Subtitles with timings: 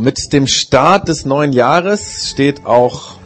[0.00, 3.16] Und mit dem Start des neuen Jahres steht auch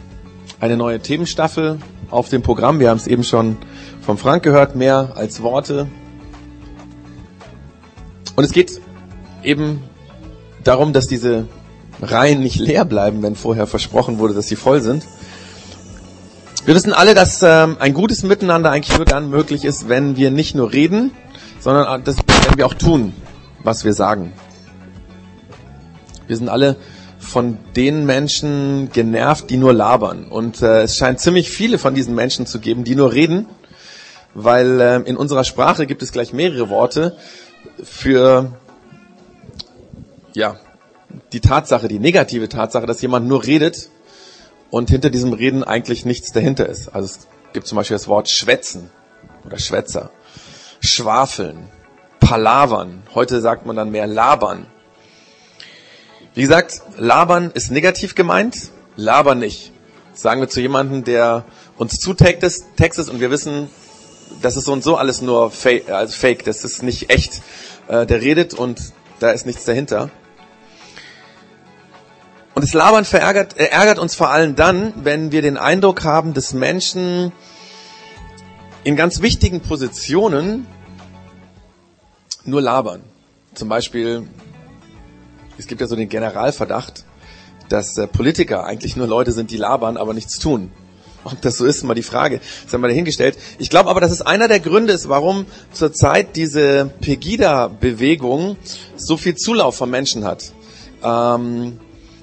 [0.59, 2.81] eine neue Themenstaffel auf dem Programm.
[2.81, 3.55] Wir haben es eben schon
[4.01, 5.87] vom Frank gehört, mehr als Worte.
[8.35, 8.81] Und es geht
[9.41, 9.83] eben
[10.65, 11.47] darum, dass diese
[12.01, 15.05] Reihen nicht leer bleiben, wenn vorher versprochen wurde, dass sie voll sind.
[16.65, 20.29] Wir wissen alle, dass ähm, ein gutes Miteinander eigentlich nur dann möglich ist, wenn wir
[20.29, 21.11] nicht nur reden,
[21.61, 23.13] sondern das, wenn wir auch tun,
[23.63, 24.33] was wir sagen.
[26.27, 26.77] Wir sind alle
[27.19, 30.25] von den Menschen genervt, die nur labern.
[30.25, 33.47] Und äh, es scheint ziemlich viele von diesen Menschen zu geben, die nur reden,
[34.33, 37.17] weil äh, in unserer Sprache gibt es gleich mehrere Worte
[37.83, 38.53] für
[40.33, 40.59] ja
[41.31, 43.89] die Tatsache, die negative Tatsache, dass jemand nur redet
[44.69, 46.89] und hinter diesem Reden eigentlich nichts dahinter ist.
[46.89, 48.91] Also es gibt zum Beispiel das Wort schwätzen
[49.45, 50.11] oder Schwätzer,
[50.81, 51.69] schwafeln,
[52.19, 53.03] palavern.
[53.13, 54.67] Heute sagt man dann mehr labern.
[56.35, 59.71] Wie gesagt, labern ist negativ gemeint, labern nicht.
[60.11, 61.45] Das sagen wir zu jemandem, der
[61.77, 63.69] uns zutextet Textes und wir wissen,
[64.41, 67.41] das ist so und so alles nur fake, also fake das ist nicht echt.
[67.87, 68.81] Äh, der redet und
[69.19, 70.09] da ist nichts dahinter.
[72.53, 76.33] Und das Labern verärgert, äh, ärgert uns vor allem dann, wenn wir den Eindruck haben,
[76.33, 77.31] dass Menschen
[78.83, 80.67] in ganz wichtigen Positionen
[82.43, 83.03] nur labern.
[83.53, 84.27] Zum Beispiel
[85.57, 87.05] es gibt ja so den Generalverdacht,
[87.69, 90.71] dass äh, Politiker eigentlich nur Leute sind, die labern, aber nichts tun.
[91.23, 92.39] Ob das so ist, mal die Frage.
[92.63, 93.37] Das haben wir dahingestellt.
[93.57, 98.57] Ich glaube aber, dass es einer der Gründe ist, warum zurzeit diese Pegida-Bewegung
[98.95, 100.53] so viel Zulauf von Menschen hat.
[101.03, 101.79] Ähm,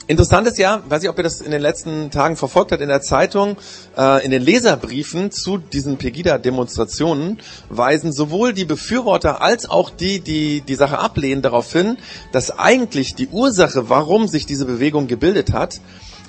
[0.08, 2.89] Interessant ist ja, weiß ich, ob ihr das in den letzten Tagen verfolgt habt, in
[2.89, 3.56] der Zeitung,
[3.97, 10.61] äh, in den Leserbriefen zu diesen Pegida-Demonstrationen weisen sowohl die Befürworter als auch die, die
[10.61, 11.98] die Sache ablehnen, darauf hin,
[12.33, 15.80] dass eigentlich die Ursache, warum sich diese Bewegung gebildet hat,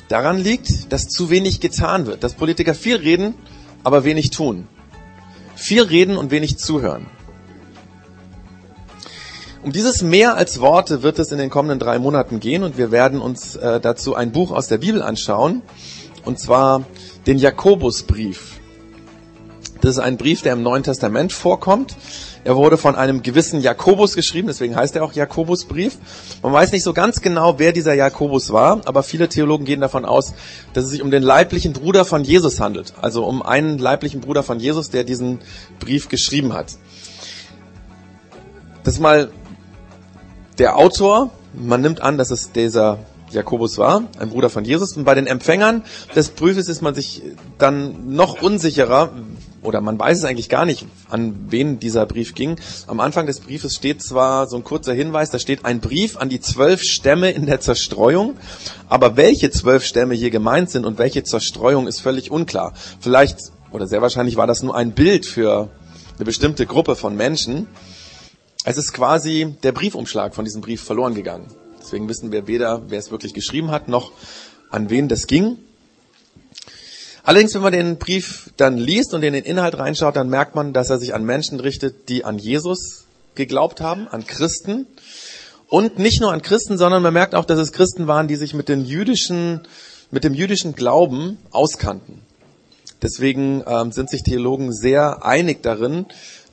[0.08, 3.34] daran liegt, dass zu wenig getan wird, dass Politiker viel reden,
[3.84, 4.68] aber wenig tun.
[5.56, 7.08] Viel reden und wenig zuhören.
[9.64, 12.92] Um dieses mehr als Worte wird es in den kommenden drei Monaten gehen und wir
[12.92, 15.62] werden uns äh, dazu ein Buch aus der Bibel anschauen,
[16.26, 16.84] und zwar
[17.28, 18.60] den Jakobusbrief.
[19.80, 21.96] Das ist ein Brief, der im Neuen Testament vorkommt.
[22.44, 25.98] Er wurde von einem gewissen Jakobus geschrieben, deswegen heißt er auch Jakobusbrief.
[26.42, 30.04] Man weiß nicht so ganz genau, wer dieser Jakobus war, aber viele Theologen gehen davon
[30.04, 30.34] aus,
[30.74, 32.94] dass es sich um den leiblichen Bruder von Jesus handelt.
[33.02, 35.40] Also um einen leiblichen Bruder von Jesus, der diesen
[35.80, 36.76] Brief geschrieben hat.
[38.84, 39.32] Das mal
[40.60, 43.00] der Autor, man nimmt an, dass es dieser
[43.34, 44.96] Jakobus war, ein Bruder von Jesus.
[44.96, 45.84] Und bei den Empfängern
[46.16, 47.24] des Briefes ist man sich
[47.58, 49.12] dann noch unsicherer,
[49.62, 52.58] oder man weiß es eigentlich gar nicht, an wen dieser Brief ging.
[52.88, 56.30] Am Anfang des Briefes steht zwar so ein kurzer Hinweis, da steht ein Brief an
[56.30, 58.36] die zwölf Stämme in der Zerstreuung,
[58.88, 62.74] aber welche zwölf Stämme hier gemeint sind und welche Zerstreuung ist völlig unklar.
[63.00, 63.40] Vielleicht,
[63.72, 65.70] oder sehr wahrscheinlich war das nur ein Bild für
[66.16, 67.68] eine bestimmte Gruppe von Menschen.
[68.66, 71.48] Es ist quasi der Briefumschlag von diesem Brief verloren gegangen.
[71.82, 74.14] Deswegen wissen wir weder, wer es wirklich geschrieben hat, noch
[74.70, 75.58] an wen das ging.
[77.24, 80.72] Allerdings, wenn man den Brief dann liest und in den Inhalt reinschaut, dann merkt man,
[80.72, 84.88] dass er sich an Menschen richtet, die an Jesus geglaubt haben, an Christen.
[85.68, 88.54] Und nicht nur an Christen, sondern man merkt auch, dass es Christen waren, die sich
[88.54, 89.62] mit, den jüdischen,
[90.10, 92.22] mit dem jüdischen Glauben auskannten.
[93.02, 96.06] Deswegen ähm, sind sich Theologen sehr einig darin,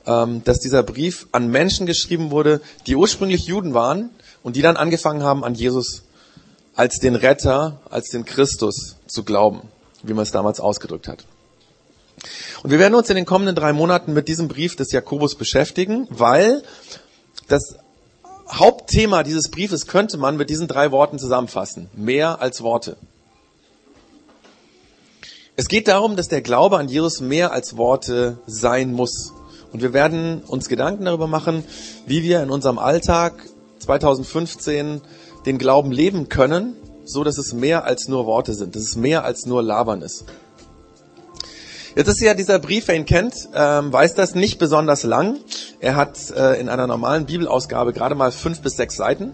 [0.05, 4.11] dass dieser Brief an Menschen geschrieben wurde, die ursprünglich Juden waren
[4.43, 6.03] und die dann angefangen haben, an Jesus
[6.75, 9.62] als den Retter, als den Christus zu glauben,
[10.03, 11.25] wie man es damals ausgedrückt hat.
[12.62, 16.06] Und wir werden uns in den kommenden drei Monaten mit diesem Brief des Jakobus beschäftigen,
[16.10, 16.62] weil
[17.49, 17.77] das
[18.50, 21.89] Hauptthema dieses Briefes könnte man mit diesen drei Worten zusammenfassen.
[21.94, 22.97] Mehr als Worte.
[25.56, 29.33] Es geht darum, dass der Glaube an Jesus mehr als Worte sein muss.
[29.72, 31.64] Und wir werden uns Gedanken darüber machen,
[32.06, 33.44] wie wir in unserem Alltag
[33.81, 35.00] 2015
[35.47, 39.24] den Glauben leben können, so dass es mehr als nur Worte sind, dass es mehr
[39.24, 40.24] als nur Labern ist.
[41.97, 45.39] Jetzt ist ja dieser Brief, wer ihn kennt, ähm, weiß das nicht besonders lang.
[45.80, 49.33] Er hat äh, in einer normalen Bibelausgabe gerade mal fünf bis sechs Seiten.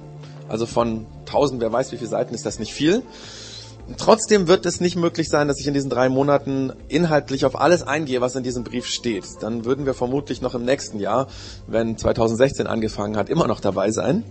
[0.49, 3.03] Also von tausend, wer weiß wie viele Seiten, ist das nicht viel.
[3.99, 7.85] Trotzdem wird es nicht möglich sein, dass ich in diesen drei Monaten inhaltlich auf alles
[7.85, 9.25] eingehe, was in diesem Brief steht.
[9.41, 11.29] Dann würden wir vermutlich noch im nächsten Jahr,
[11.69, 14.25] wenn 2016 angefangen hat, immer noch dabei sein.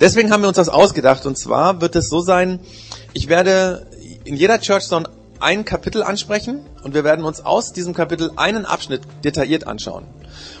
[0.00, 1.26] Deswegen haben wir uns das ausgedacht.
[1.26, 2.60] Und zwar wird es so sein,
[3.12, 3.86] ich werde
[4.24, 5.02] in jeder Church so
[5.38, 10.04] ein Kapitel ansprechen und wir werden uns aus diesem Kapitel einen Abschnitt detailliert anschauen.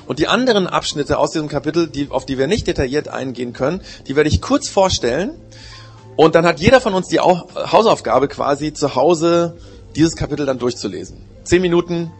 [0.06, 3.80] Und die anderen Abschnitte aus diesem Kapitel, die, auf die wir nicht detailliert eingehen können,
[4.06, 5.34] die werde ich kurz vorstellen
[6.16, 9.56] Und dann hat jeder von uns die Hausaufgabe quasi zu Hause
[9.96, 11.18] dieses Kapitel dann durchzulesen.
[11.44, 12.12] Zehn Minuten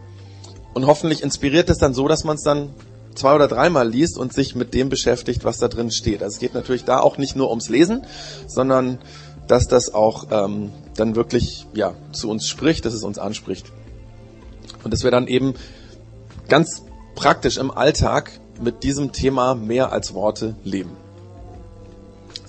[0.73, 2.73] und hoffentlich inspiriert es dann so, dass man es dann
[3.15, 6.23] zwei oder dreimal liest und sich mit dem beschäftigt, was da drin steht.
[6.23, 8.05] Also es geht natürlich da auch nicht nur ums Lesen,
[8.47, 8.99] sondern
[9.47, 13.71] dass das auch ähm, dann wirklich ja zu uns spricht, dass es uns anspricht
[14.83, 15.53] und dass wir dann eben
[16.49, 16.83] ganz
[17.15, 20.91] praktisch im Alltag mit diesem Thema mehr als Worte leben.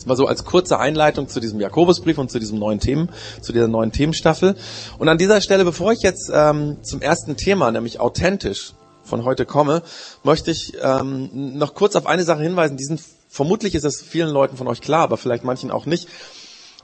[0.05, 3.09] Das war so als kurze Einleitung zu diesem Jakobusbrief und zu diesem neuen Themen,
[3.41, 4.55] zu dieser neuen Themenstaffel.
[4.99, 9.47] Und an dieser Stelle, bevor ich jetzt ähm, zum ersten Thema, nämlich authentisch, von heute
[9.47, 9.83] komme,
[10.23, 12.77] möchte ich ähm, noch kurz auf eine Sache hinweisen.
[12.77, 16.09] Die sind, vermutlich ist es vielen Leuten von euch klar, aber vielleicht manchen auch nicht.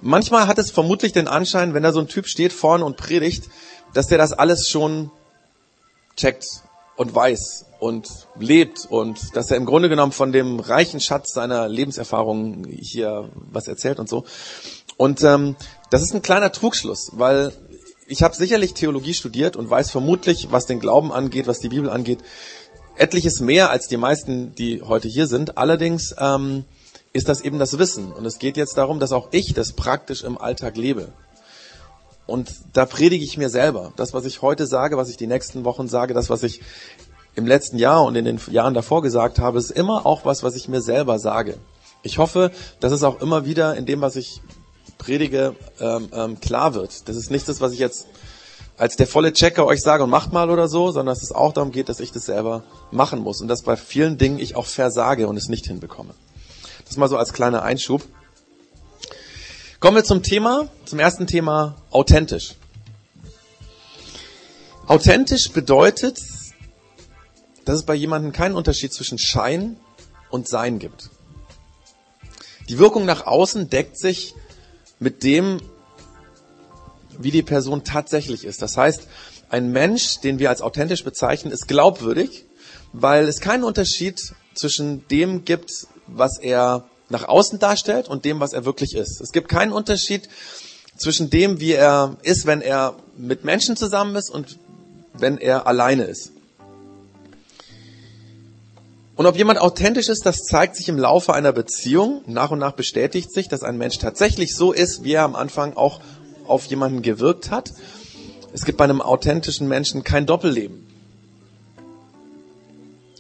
[0.03, 3.45] Manchmal hat es vermutlich den Anschein, wenn da so ein Typ steht vorne und predigt,
[3.93, 5.11] dass der das alles schon
[6.17, 6.45] checkt
[7.01, 11.67] und weiß und lebt und dass er im Grunde genommen von dem reichen Schatz seiner
[11.67, 14.25] Lebenserfahrungen hier was erzählt und so.
[14.99, 15.57] Und ähm,
[15.89, 17.55] das ist ein kleiner Trugschluss, weil
[18.07, 21.89] ich habe sicherlich Theologie studiert und weiß vermutlich, was den Glauben angeht, was die Bibel
[21.89, 22.19] angeht,
[22.97, 25.57] etliches mehr als die meisten, die heute hier sind.
[25.57, 26.67] Allerdings ähm,
[27.15, 28.13] ist das eben das Wissen.
[28.13, 31.15] Und es geht jetzt darum, dass auch ich das praktisch im Alltag lebe.
[32.27, 33.93] Und da predige ich mir selber.
[33.97, 36.61] Das, was ich heute sage, was ich die nächsten Wochen sage, das, was ich
[37.35, 40.55] im letzten Jahr und in den Jahren davor gesagt habe, ist immer auch was, was
[40.57, 41.59] ich mir selber sage.
[42.03, 42.51] Ich hoffe,
[42.81, 44.41] dass es auch immer wieder in dem, was ich
[44.99, 47.09] predige, ähm, ähm, klar wird.
[47.09, 48.07] Das ist nicht das, was ich jetzt
[48.77, 51.53] als der volle Checker euch sage und macht mal oder so, sondern dass es auch
[51.53, 54.65] darum geht, dass ich das selber machen muss und dass bei vielen Dingen ich auch
[54.65, 56.15] versage und es nicht hinbekomme.
[56.87, 58.03] Das mal so als kleiner Einschub.
[59.81, 62.55] Kommen wir zum Thema, zum ersten Thema, authentisch.
[64.87, 66.21] Authentisch bedeutet,
[67.65, 69.79] dass es bei jemandem keinen Unterschied zwischen Schein
[70.29, 71.09] und Sein gibt.
[72.69, 74.35] Die Wirkung nach außen deckt sich
[74.99, 75.63] mit dem,
[77.19, 78.61] wie die Person tatsächlich ist.
[78.61, 79.09] Das heißt,
[79.49, 82.45] ein Mensch, den wir als authentisch bezeichnen, ist glaubwürdig,
[82.93, 88.53] weil es keinen Unterschied zwischen dem gibt, was er nach außen darstellt und dem, was
[88.53, 89.21] er wirklich ist.
[89.21, 90.29] Es gibt keinen Unterschied
[90.97, 94.59] zwischen dem, wie er ist, wenn er mit Menschen zusammen ist und
[95.13, 96.33] wenn er alleine ist.
[99.17, 102.23] Und ob jemand authentisch ist, das zeigt sich im Laufe einer Beziehung.
[102.27, 105.77] Nach und nach bestätigt sich, dass ein Mensch tatsächlich so ist, wie er am Anfang
[105.77, 106.01] auch
[106.47, 107.73] auf jemanden gewirkt hat.
[108.55, 110.87] Es gibt bei einem authentischen Menschen kein Doppelleben.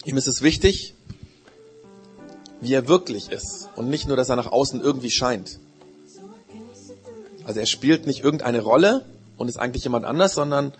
[0.04, 0.94] Ihm ist es wichtig,
[2.60, 5.58] wie er wirklich ist und nicht nur, dass er nach außen irgendwie scheint.
[7.44, 9.04] Also er spielt nicht irgendeine Rolle
[9.36, 10.72] und ist eigentlich jemand anders, sondern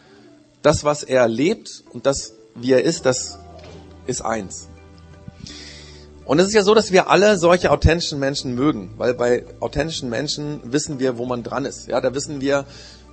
[0.62, 3.38] das, was er lebt und das, wie er ist, das
[4.06, 4.68] ist eins.
[6.24, 10.08] Und es ist ja so, dass wir alle solche authentischen Menschen mögen, weil bei authentischen
[10.10, 11.88] Menschen wissen wir, wo man dran ist.
[11.88, 12.66] Ja, da wissen wir,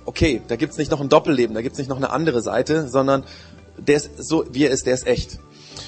[0.04, 3.24] okay, da gibt's nicht noch ein Doppelleben, da gibt's nicht noch eine andere Seite, sondern
[3.76, 5.38] der ist so, wie er ist, der ist echt.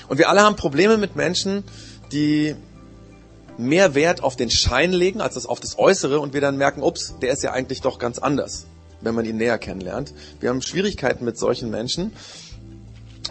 [0.08, 1.62] Und wir alle haben Probleme mit Menschen,
[2.10, 2.56] die
[3.60, 7.14] mehr Wert auf den Schein legen als auf das Äußere und wir dann merken, ups,
[7.20, 8.66] der ist ja eigentlich doch ganz anders,
[9.00, 10.12] wenn man ihn näher kennenlernt.
[10.40, 12.12] Wir haben Schwierigkeiten mit solchen Menschen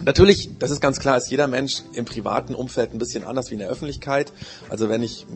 [0.02, 3.54] Natürlich, das ist ganz klar, ist jeder Mensch im privaten Umfeld ein bisschen anders wie
[3.54, 4.32] in der Öffentlichkeit.
[4.70, 5.26] Also wenn ich,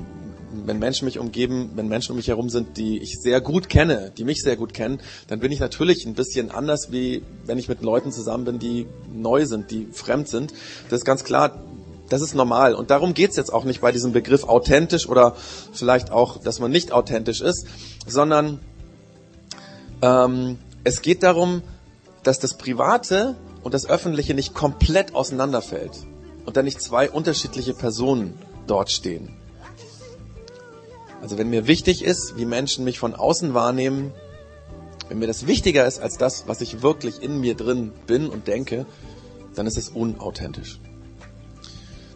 [0.64, 4.12] wenn Menschen mich umgeben, wenn Menschen um mich herum sind, die ich sehr gut kenne,
[4.16, 7.68] die mich sehr gut kennen, dann bin ich natürlich ein bisschen anders, wie wenn ich
[7.68, 10.54] mit Leuten zusammen bin, die neu sind, die fremd sind.
[10.88, 11.62] Das ist ganz klar,
[12.14, 12.74] das ist normal.
[12.74, 15.34] Und darum geht's jetzt auch nicht bei diesem Begriff authentisch oder
[15.72, 17.66] vielleicht auch, dass man nicht authentisch ist,
[18.06, 18.60] sondern
[20.00, 21.62] ähm, es geht darum,
[22.22, 26.06] dass das Private und das Öffentliche nicht komplett auseinanderfällt
[26.46, 29.36] und dann nicht zwei unterschiedliche Personen dort stehen.
[31.20, 34.12] Also wenn mir wichtig ist, wie Menschen mich von außen wahrnehmen,
[35.08, 38.46] wenn mir das wichtiger ist als das, was ich wirklich in mir drin bin und
[38.46, 38.86] denke,
[39.56, 40.78] dann ist es unauthentisch.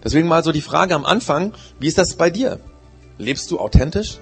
[0.05, 2.61] Deswegen mal so die Frage am Anfang, wie ist das bei dir?
[3.19, 4.19] Lebst du authentisch?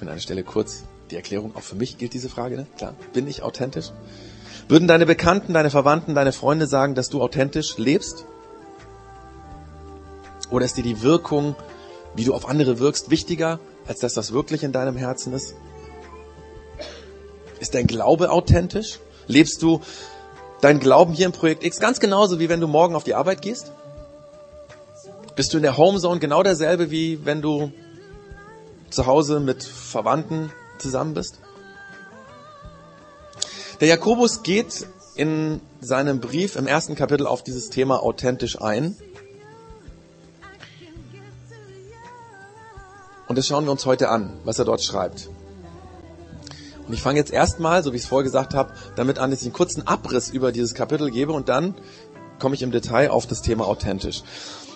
[0.00, 2.66] An einer Stelle kurz die Erklärung, auch für mich gilt diese Frage, ne?
[2.76, 3.92] Klar, bin ich authentisch?
[4.68, 8.24] Würden deine Bekannten, deine Verwandten, deine Freunde sagen, dass du authentisch lebst?
[10.50, 11.56] Oder ist dir die Wirkung,
[12.14, 15.54] wie du auf andere wirkst, wichtiger, als dass das wirklich in deinem Herzen ist?
[17.60, 19.00] Ist dein Glaube authentisch?
[19.26, 19.80] Lebst du
[20.62, 23.42] dein Glauben hier im Projekt X ganz genauso, wie wenn du morgen auf die Arbeit
[23.42, 23.72] gehst?
[25.34, 27.72] Bist du in der Homezone genau derselbe, wie wenn du
[28.88, 31.40] zu Hause mit Verwandten zusammen bist?
[33.80, 38.96] Der Jakobus geht in seinem Brief im ersten Kapitel auf dieses Thema authentisch ein.
[43.26, 45.28] Und das schauen wir uns heute an, was er dort schreibt.
[46.92, 49.40] Und ich fange jetzt erstmal, so wie ich es vorher gesagt habe, damit an, dass
[49.40, 51.74] ich einen kurzen Abriss über dieses Kapitel gebe und dann
[52.38, 54.22] komme ich im Detail auf das Thema authentisch.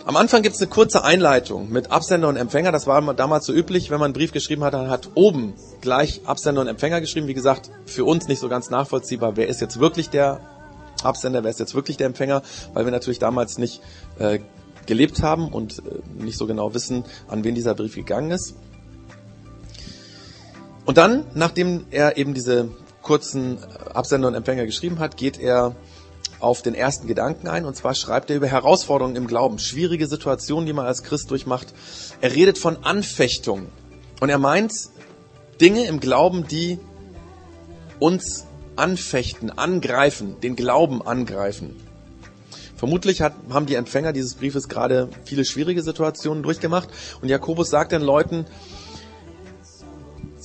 [0.07, 2.73] Am Anfang gibt es eine kurze Einleitung mit Absender und Empfänger.
[2.73, 6.23] Das war damals so üblich, wenn man einen Brief geschrieben hat, dann hat oben gleich
[6.25, 7.27] Absender und Empfänger geschrieben.
[7.27, 10.41] Wie gesagt, für uns nicht so ganz nachvollziehbar, wer ist jetzt wirklich der
[11.03, 12.41] Absender, wer ist jetzt wirklich der Empfänger,
[12.73, 13.83] weil wir natürlich damals nicht
[14.19, 14.39] äh,
[14.87, 18.55] gelebt haben und äh, nicht so genau wissen, an wen dieser Brief gegangen ist.
[20.87, 22.71] Und dann, nachdem er eben diese
[23.03, 23.59] kurzen
[23.93, 25.75] Absender und Empfänger geschrieben hat, geht er
[26.39, 27.65] auf den ersten Gedanken ein.
[27.65, 31.75] Und zwar schreibt er über Herausforderungen im Glauben, schwierige Situationen, die man als Christ durchmacht.
[32.21, 33.67] Er redet von Anfechtung.
[34.21, 34.73] Und er meint
[35.61, 36.79] Dinge im Glauben, die
[37.99, 41.75] uns anfechten, angreifen, den Glauben angreifen.
[42.77, 46.91] Vermutlich hat, haben die Empfänger dieses Briefes gerade viele schwierige Situationen durchgemacht.
[47.23, 48.45] Und Jakobus sagt den Leuten,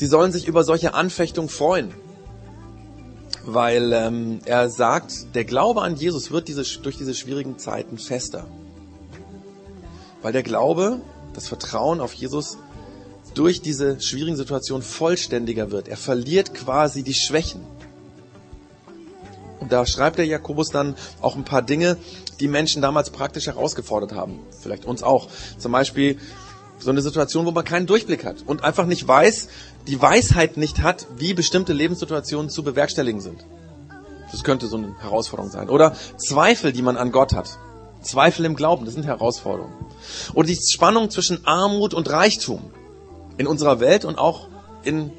[0.02, 1.94] sie sollen sich über solche Anfechtungen freuen
[3.46, 8.46] weil ähm, er sagt, der Glaube an Jesus wird diese, durch diese schwierigen Zeiten fester.
[10.22, 11.02] Weil der Glaube,
[11.34, 12.58] das Vertrauen auf Jesus
[13.34, 15.88] durch diese schwierigen Situationen vollständiger wird.
[15.88, 17.62] Er verliert quasi die Schwächen.
[19.60, 21.98] Und da schreibt der Jakobus dann auch ein paar Dinge,
[22.40, 24.40] die Menschen damals praktisch herausgefordert haben.
[24.62, 25.30] Vielleicht uns auch.
[25.58, 26.20] Zum Beispiel
[26.82, 29.48] so eine Situation, wo man keinen Durchblick hat und einfach nicht weiß,
[29.88, 33.46] die Weisheit nicht hat, wie bestimmte Lebenssituationen zu bewerkstelligen sind.
[34.32, 35.70] Das könnte so eine Herausforderung sein.
[35.70, 37.58] Oder Zweifel, die man an Gott hat.
[38.02, 39.74] Zweifel im Glauben, das sind Herausforderungen.
[40.34, 42.72] Oder die Spannung zwischen Armut und Reichtum
[43.38, 44.48] in unserer Welt und auch
[44.84, 45.12] in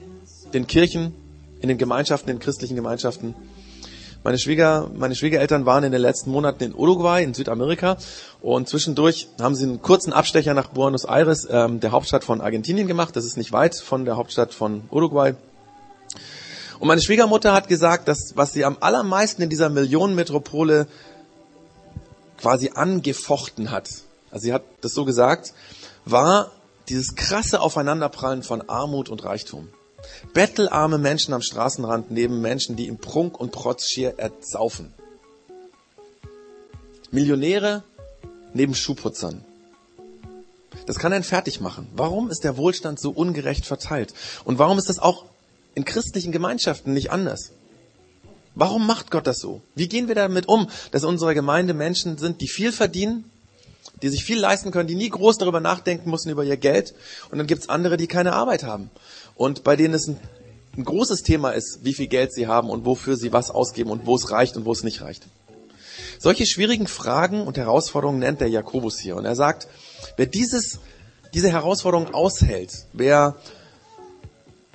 [0.52, 1.14] den Kirchen,
[1.61, 3.35] in den Gemeinschaften, in den christlichen Gemeinschaften
[4.25, 7.97] meine, Schwieger, meine Schwiegereltern waren in den letzten Monaten in Uruguay, in Südamerika.
[8.41, 12.87] Und zwischendurch haben sie einen kurzen Abstecher nach Buenos Aires, ähm, der Hauptstadt von Argentinien
[12.87, 13.17] gemacht.
[13.17, 15.35] Das ist nicht weit von der Hauptstadt von Uruguay.
[16.79, 20.87] Und meine Schwiegermutter hat gesagt, dass was sie am allermeisten in dieser Millionenmetropole
[22.38, 23.88] quasi angefochten hat,
[24.33, 25.52] also sie hat das so gesagt,
[26.05, 26.50] war
[26.88, 29.69] dieses krasse Aufeinanderprallen von Armut und Reichtum.
[30.32, 34.92] Bettelarme Menschen am Straßenrand neben Menschen, die im Prunk und Protz schier erzaufen.
[37.11, 37.82] Millionäre
[38.54, 39.44] neben Schuhputzern.
[40.87, 41.87] Das kann einen fertig machen.
[41.94, 44.14] Warum ist der Wohlstand so ungerecht verteilt?
[44.44, 45.25] Und warum ist das auch
[45.75, 47.52] in christlichen Gemeinschaften nicht anders?
[48.54, 49.62] Warum macht Gott das so?
[49.75, 53.25] Wie gehen wir damit um, dass unsere Gemeinde Menschen sind, die viel verdienen,
[54.02, 56.94] die sich viel leisten können, die nie groß darüber nachdenken müssen über ihr Geld,
[57.30, 58.90] und dann gibt's andere, die keine Arbeit haben
[59.35, 60.19] und bei denen es ein,
[60.77, 64.07] ein großes Thema ist, wie viel Geld sie haben und wofür sie was ausgeben und
[64.07, 65.27] wo es reicht und wo es nicht reicht.
[66.19, 69.17] Solche schwierigen Fragen und Herausforderungen nennt der Jakobus hier.
[69.17, 69.67] Und er sagt,
[70.17, 70.79] wer dieses,
[71.35, 73.37] diese Herausforderung aushält, wer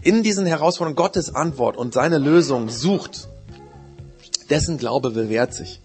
[0.02, 3.30] in diesen Herausforderungen Gottes Antwort und seine Lösung sucht,
[4.50, 5.80] dessen Glaube bewährt sich.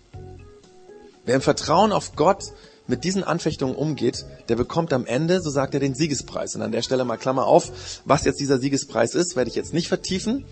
[1.25, 2.52] Wer im Vertrauen auf Gott
[2.86, 6.54] mit diesen Anfechtungen umgeht, der bekommt am Ende, so sagt er, den Siegespreis.
[6.56, 9.72] Und an der Stelle mal Klammer auf, was jetzt dieser Siegespreis ist, werde ich jetzt
[9.72, 10.44] nicht vertiefen.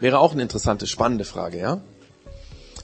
[0.00, 1.80] Wäre auch eine interessante, spannende Frage, ja?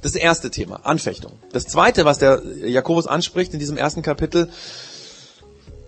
[0.02, 1.32] Das erste Thema, Anfechtung.
[1.52, 4.50] Das zweite, was der Jakobus anspricht in diesem ersten Kapitel,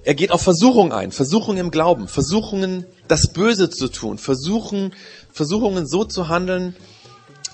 [0.03, 4.95] er geht auf Versuchungen ein, Versuchungen im Glauben, Versuchungen, das Böse zu tun, Versuchen,
[5.31, 6.75] Versuchungen so zu handeln,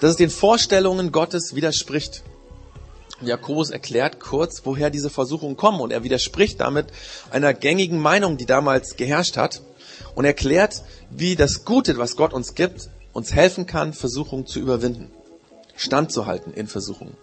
[0.00, 2.22] dass es den Vorstellungen Gottes widerspricht.
[3.20, 6.86] Jakobus erklärt kurz, woher diese Versuchungen kommen und er widerspricht damit
[7.30, 9.62] einer gängigen Meinung, die damals geherrscht hat
[10.14, 15.10] und erklärt, wie das Gute, was Gott uns gibt, uns helfen kann, Versuchungen zu überwinden,
[15.76, 17.16] standzuhalten in Versuchungen.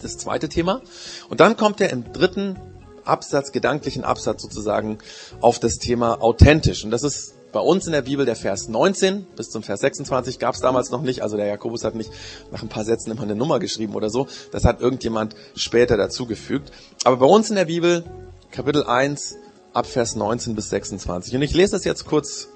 [0.00, 0.82] Das zweite Thema.
[1.28, 2.58] Und dann kommt er im dritten
[3.04, 4.98] Absatz, gedanklichen Absatz sozusagen,
[5.40, 6.84] auf das Thema authentisch.
[6.84, 10.40] Und das ist bei uns in der Bibel der Vers 19 bis zum Vers 26
[10.40, 11.22] gab es damals noch nicht.
[11.22, 12.10] Also der Jakobus hat nicht
[12.50, 14.26] nach ein paar Sätzen immer eine Nummer geschrieben oder so.
[14.50, 16.72] Das hat irgendjemand später dazugefügt.
[17.04, 18.02] Aber bei uns in der Bibel
[18.50, 19.36] Kapitel 1
[19.72, 21.36] ab Vers 19 bis 26.
[21.36, 22.48] Und ich lese das jetzt kurz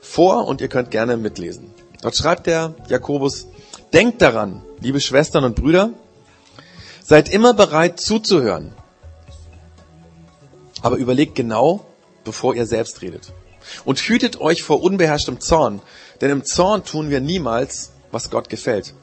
[0.00, 1.72] vor und ihr könnt gerne mitlesen.
[2.02, 3.46] Dort schreibt der Jakobus,
[3.92, 5.90] denkt daran, liebe Schwestern und Brüder,
[7.00, 8.74] seid immer bereit zuzuhören.
[10.82, 11.86] Aber überlegt genau,
[12.24, 13.32] bevor ihr selbst redet.
[13.84, 15.80] Und hütet euch vor unbeherrschtem Zorn,
[16.20, 18.94] denn im Zorn tun wir niemals, was Gott gefällt.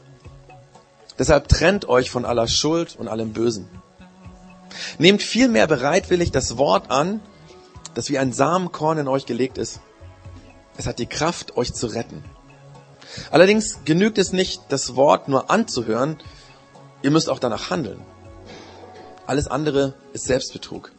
[1.20, 3.68] Deshalb trennt euch von aller Schuld und allem Bösen.
[4.98, 7.20] Nehmt vielmehr bereitwillig das Wort an,
[7.94, 9.80] das wie ein Samenkorn in euch gelegt ist.
[10.78, 12.24] Es hat die Kraft, euch zu retten.
[13.30, 16.18] Allerdings genügt es nicht, das Wort nur anzuhören,
[17.04, 18.02] ihr müsst auch danach handeln.
[19.28, 20.92] Alles andere ist Selbstbetrug.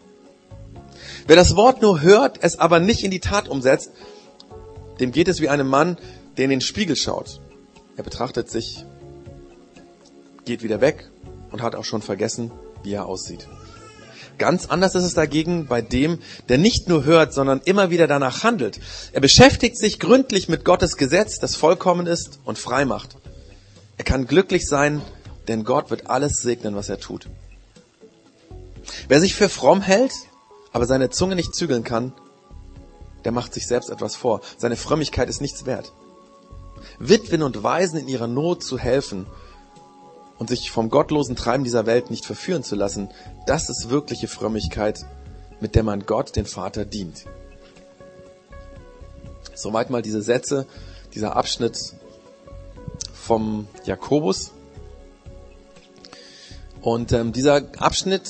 [1.26, 3.90] Wer das Wort nur hört, es aber nicht in die Tat umsetzt,
[5.00, 5.96] dem geht es wie einem Mann,
[6.36, 7.40] der in den Spiegel schaut.
[7.96, 8.84] Er betrachtet sich,
[10.44, 11.10] geht wieder weg
[11.50, 12.50] und hat auch schon vergessen,
[12.82, 13.48] wie er aussieht.
[14.36, 18.42] Ganz anders ist es dagegen bei dem, der nicht nur hört, sondern immer wieder danach
[18.42, 18.80] handelt.
[19.12, 23.16] Er beschäftigt sich gründlich mit Gottes Gesetz, das vollkommen ist und frei macht.
[23.96, 25.02] Er kann glücklich sein,
[25.46, 27.28] denn Gott wird alles segnen, was er tut.
[29.08, 30.12] Wer sich für fromm hält,
[30.74, 32.12] aber seine Zunge nicht zügeln kann,
[33.24, 34.40] der macht sich selbst etwas vor.
[34.58, 35.92] Seine Frömmigkeit ist nichts wert.
[36.98, 39.26] Witwen und Waisen in ihrer Not zu helfen
[40.36, 43.08] und sich vom gottlosen Treiben dieser Welt nicht verführen zu lassen,
[43.46, 45.06] das ist wirkliche Frömmigkeit,
[45.60, 47.24] mit der man Gott, den Vater, dient.
[49.54, 50.66] Soweit mal diese Sätze,
[51.14, 51.78] dieser Abschnitt
[53.14, 54.50] vom Jakobus.
[56.82, 58.28] Und ähm, dieser Abschnitt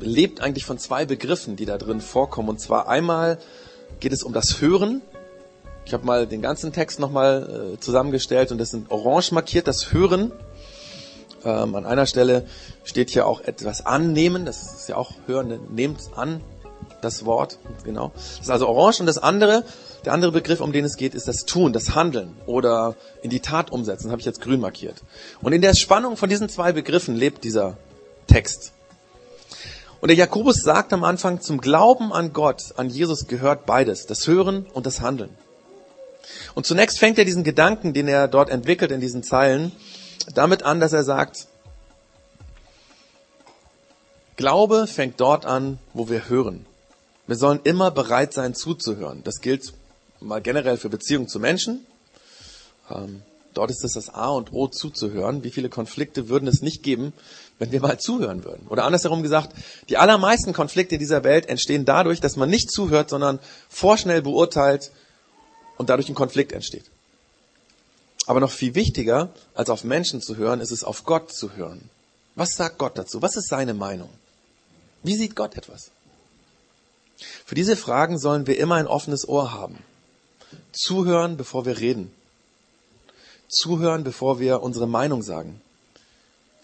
[0.00, 2.48] lebt eigentlich von zwei Begriffen, die da drin vorkommen.
[2.48, 3.38] Und zwar einmal
[4.00, 5.02] geht es um das Hören.
[5.84, 9.92] Ich habe mal den ganzen Text nochmal äh, zusammengestellt und das sind orange markiert, das
[9.92, 10.32] Hören.
[11.44, 12.46] Ähm, an einer Stelle
[12.84, 16.42] steht hier auch etwas annehmen, das ist ja auch hören, nehmt an,
[17.00, 18.12] das Wort, genau.
[18.14, 19.64] Das ist also orange und das andere,
[20.04, 23.40] der andere Begriff, um den es geht, ist das Tun, das Handeln oder in die
[23.40, 25.02] Tat umsetzen, das habe ich jetzt grün markiert.
[25.40, 27.78] Und in der Spannung von diesen zwei Begriffen lebt dieser
[28.26, 28.72] Text.
[30.00, 34.26] Und der Jakobus sagt am Anfang, zum Glauben an Gott, an Jesus gehört beides, das
[34.26, 35.30] Hören und das Handeln.
[36.54, 39.72] Und zunächst fängt er diesen Gedanken, den er dort entwickelt in diesen Zeilen,
[40.34, 41.48] damit an, dass er sagt,
[44.36, 46.64] Glaube fängt dort an, wo wir hören.
[47.26, 49.22] Wir sollen immer bereit sein zuzuhören.
[49.24, 49.72] Das gilt
[50.20, 51.84] mal generell für Beziehungen zu Menschen.
[52.88, 55.42] Ähm, dort ist es das A und O zuzuhören.
[55.42, 57.12] Wie viele Konflikte würden es nicht geben,
[57.58, 58.66] wenn wir mal zuhören würden?
[58.68, 59.54] Oder andersherum gesagt,
[59.88, 63.38] die allermeisten Konflikte dieser Welt entstehen dadurch, dass man nicht zuhört, sondern
[63.68, 64.92] vorschnell beurteilt
[65.76, 66.84] und dadurch ein Konflikt entsteht.
[68.26, 71.88] Aber noch viel wichtiger, als auf Menschen zu hören, ist es auf Gott zu hören.
[72.34, 73.22] Was sagt Gott dazu?
[73.22, 74.10] Was ist seine Meinung?
[75.02, 75.90] Wie sieht Gott etwas?
[77.44, 79.78] Für diese Fragen sollen wir immer ein offenes Ohr haben.
[80.72, 82.12] Zuhören, bevor wir reden.
[83.48, 85.60] Zuhören, bevor wir unsere Meinung sagen.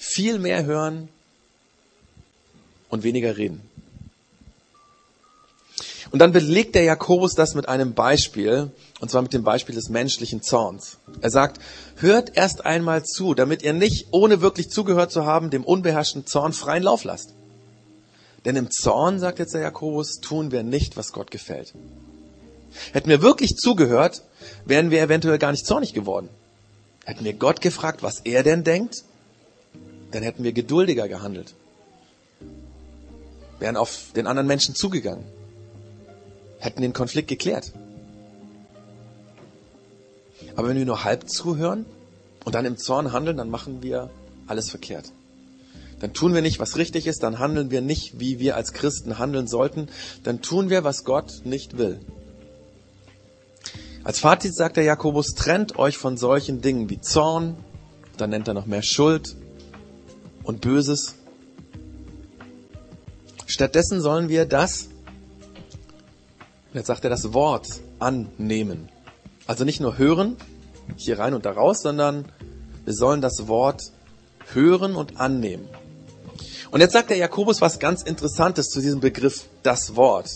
[0.07, 1.09] Viel mehr hören
[2.91, 3.63] und weniger reden.
[6.11, 9.89] Und dann belegt der Jakobus das mit einem Beispiel, und zwar mit dem Beispiel des
[9.89, 10.99] menschlichen Zorns.
[11.23, 11.59] Er sagt,
[11.97, 16.53] hört erst einmal zu, damit ihr nicht, ohne wirklich zugehört zu haben, dem unbeherrschten Zorn
[16.53, 17.33] freien Lauf lasst.
[18.45, 21.73] Denn im Zorn, sagt jetzt der Jakobus, tun wir nicht, was Gott gefällt.
[22.93, 24.23] Hätten wir wirklich zugehört,
[24.67, 26.29] wären wir eventuell gar nicht zornig geworden.
[27.07, 29.03] Hätten wir Gott gefragt, was er denn denkt,
[30.15, 31.55] dann hätten wir geduldiger gehandelt.
[33.59, 35.25] Wären auf den anderen Menschen zugegangen
[36.65, 37.73] hätten den Konflikt geklärt.
[40.57, 41.85] Aber wenn wir nur halb zuhören
[42.45, 44.11] und dann im Zorn handeln, dann machen wir
[44.47, 45.13] alles verkehrt.
[46.01, 49.19] Dann tun wir nicht, was richtig ist, dann handeln wir nicht, wie wir als Christen
[49.19, 49.89] handeln sollten,
[50.23, 52.01] dann tun wir, was Gott nicht will.
[54.03, 57.57] Als Fazit sagt der Jakobus, trennt euch von solchen Dingen wie Zorn,
[58.17, 59.37] dann nennt er noch mehr Schuld
[60.45, 61.17] und Böses.
[63.47, 64.89] Stattdessen sollen wir das,
[66.73, 67.67] jetzt sagt er das Wort
[67.99, 68.89] annehmen.
[69.47, 70.37] Also nicht nur hören,
[70.97, 72.27] hier rein und da raus, sondern
[72.85, 73.83] wir sollen das Wort
[74.53, 75.69] hören und annehmen.
[76.71, 80.29] Und jetzt sagt der Jakobus was ganz Interessantes zu diesem Begriff das Wort.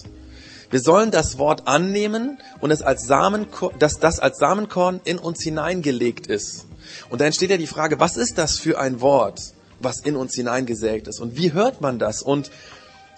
[0.71, 5.43] Wir sollen das Wort annehmen und es als Samenkorn, dass das als Samenkorn in uns
[5.43, 6.67] hineingelegt ist.
[7.09, 9.41] Und da entsteht ja die Frage, was ist das für ein Wort,
[9.81, 11.21] was in uns hineingesägt ist?
[11.21, 12.23] Und wie hört man das?
[12.23, 12.51] Und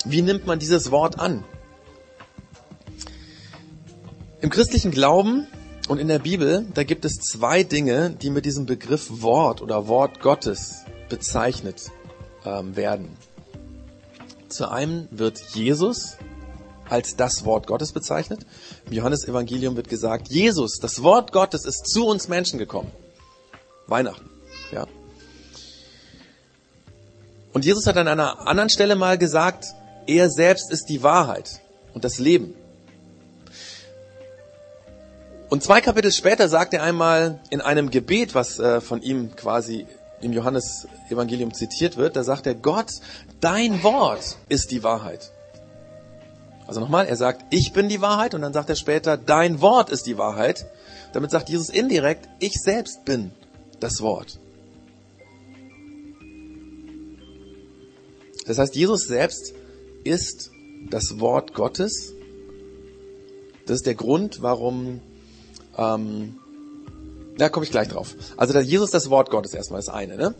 [0.04, 1.44] wie nimmt man dieses Wort an?
[4.40, 5.46] Im christlichen Glauben
[5.88, 9.86] und in der Bibel, da gibt es zwei Dinge, die mit diesem Begriff Wort oder
[9.88, 11.90] Wort Gottes bezeichnet
[12.44, 13.16] ähm, werden.
[14.48, 16.16] Zu einem wird Jesus
[16.88, 18.40] als das Wort Gottes bezeichnet.
[18.86, 22.90] Im Johannesevangelium wird gesagt, Jesus, das Wort Gottes ist zu uns Menschen gekommen.
[23.86, 24.28] Weihnachten,
[24.72, 24.86] ja.
[27.52, 29.66] Und Jesus hat an einer anderen Stelle mal gesagt,
[30.06, 31.60] er selbst ist die Wahrheit
[31.94, 32.54] und das Leben.
[35.48, 39.86] Und zwei Kapitel später sagt er einmal in einem Gebet, was äh, von ihm quasi
[40.20, 42.92] im Johannes-Evangelium zitiert wird, da sagt er, Gott,
[43.40, 45.32] dein Wort ist die Wahrheit.
[46.66, 49.90] Also nochmal, er sagt, ich bin die Wahrheit und dann sagt er später, dein Wort
[49.90, 50.66] ist die Wahrheit.
[51.12, 53.32] Damit sagt Jesus indirekt, ich selbst bin
[53.80, 54.38] das Wort.
[58.50, 59.54] Das heißt, Jesus selbst
[60.02, 60.50] ist
[60.90, 62.14] das Wort Gottes
[63.64, 65.00] Das ist der Grund, warum,
[65.78, 66.34] ähm,
[67.38, 68.16] da komme ich gleich drauf.
[68.36, 70.16] Also der Jesus das Wort Gottes erstmal das eine.
[70.16, 70.34] Ne?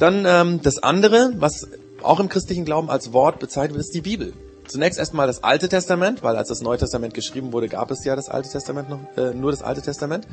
[0.00, 1.68] Dann ähm, das andere, was
[2.02, 4.32] auch im christlichen Glauben als Wort bezeichnet wird, ist die Bibel.
[4.66, 8.16] Zunächst erstmal das Alte Testament, weil als das Neue Testament geschrieben wurde, gab es ja
[8.16, 10.26] das Alte Testament noch, äh, nur das Alte Testament.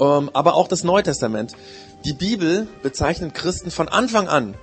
[0.00, 1.52] Ähm, aber auch das Neue Testament.
[2.04, 4.56] Die Bibel bezeichnet Christen von Anfang an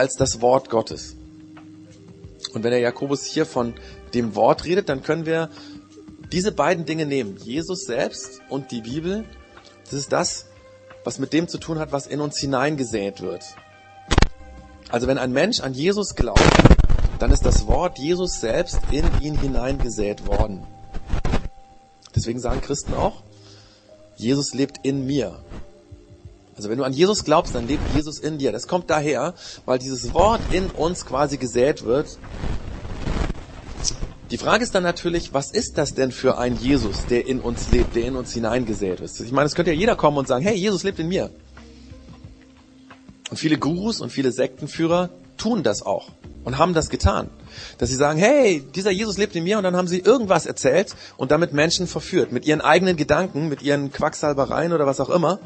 [0.00, 1.14] als das Wort Gottes.
[2.54, 3.74] Und wenn der Jakobus hier von
[4.14, 5.50] dem Wort redet, dann können wir
[6.32, 7.36] diese beiden Dinge nehmen.
[7.36, 9.26] Jesus selbst und die Bibel.
[9.84, 10.46] Das ist das,
[11.04, 13.44] was mit dem zu tun hat, was in uns hineingesät wird.
[14.88, 16.40] Also wenn ein Mensch an Jesus glaubt,
[17.18, 20.66] dann ist das Wort Jesus selbst in ihn hineingesät worden.
[22.16, 23.22] Deswegen sagen Christen auch,
[24.16, 25.44] Jesus lebt in mir.
[26.60, 28.52] Also wenn du an Jesus glaubst, dann lebt Jesus in dir.
[28.52, 29.32] Das kommt daher,
[29.64, 32.18] weil dieses Wort in uns quasi gesät wird.
[34.30, 37.70] Die Frage ist dann natürlich, was ist das denn für ein Jesus, der in uns
[37.70, 39.18] lebt, der in uns hineingesät ist?
[39.20, 41.30] Ich meine, es könnte ja jeder kommen und sagen, hey, Jesus lebt in mir.
[43.30, 46.10] Und viele Gurus und viele Sektenführer tun das auch
[46.44, 47.30] und haben das getan.
[47.78, 50.94] Dass sie sagen, hey, dieser Jesus lebt in mir und dann haben sie irgendwas erzählt
[51.16, 52.32] und damit Menschen verführt.
[52.32, 55.40] Mit ihren eigenen Gedanken, mit ihren Quacksalbereien oder was auch immer.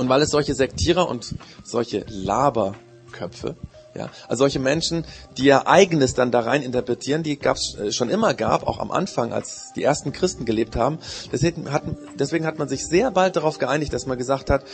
[0.00, 3.54] Und weil es solche Sektierer und solche Laberköpfe,
[3.94, 5.04] ja, also solche Menschen,
[5.36, 8.92] die ihr eigenes dann da rein interpretieren, die gab's äh, schon immer gab, auch am
[8.92, 11.00] Anfang, als die ersten Christen gelebt haben.
[11.30, 11.82] Deswegen hat,
[12.18, 14.64] deswegen hat man sich sehr bald darauf geeinigt, dass man gesagt hat,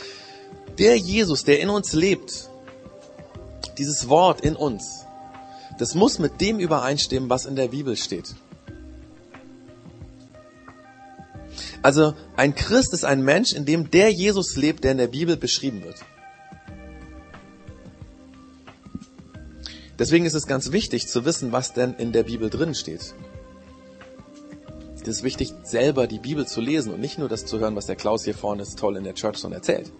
[0.79, 2.49] der Jesus, der in uns lebt,
[3.77, 5.03] dieses Wort in uns,
[5.77, 8.33] das muss mit dem übereinstimmen, was in der Bibel steht.
[11.81, 15.37] Also ein Christ ist ein Mensch, in dem der Jesus lebt, der in der Bibel
[15.37, 15.97] beschrieben wird.
[19.99, 23.15] Deswegen ist es ganz wichtig zu wissen, was denn in der Bibel drin steht.
[25.01, 27.85] Es ist wichtig, selber die Bibel zu lesen und nicht nur das zu hören, was
[27.85, 29.91] der Klaus hier vorne ist toll in der Church schon erzählt.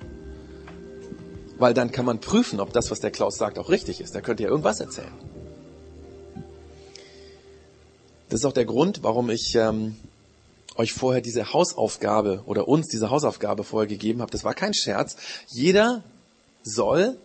[1.57, 4.13] Weil dann kann man prüfen, ob das, was der Klaus sagt, auch richtig ist.
[4.13, 5.13] Der könnte ja irgendwas erzählen.
[8.29, 9.95] Das ist auch der Grund, warum ich ähm,
[10.77, 14.31] euch vorher diese Hausaufgabe oder uns diese Hausaufgabe vorher gegeben habe.
[14.31, 15.15] Das war kein Scherz.
[15.47, 16.03] Jeder
[16.63, 17.17] soll,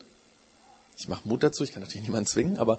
[0.96, 2.78] ich mache Mut dazu, ich kann natürlich niemanden zwingen, aber